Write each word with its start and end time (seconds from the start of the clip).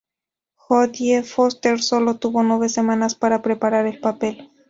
Jodie 0.55 1.21
Foster 1.21 1.79
sólo 1.79 2.15
tuvo 2.15 2.41
nueve 2.41 2.69
semanas 2.69 3.13
para 3.13 3.43
preparar 3.43 3.85
el 3.85 3.99
papel. 3.99 4.49